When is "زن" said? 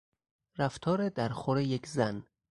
1.87-2.25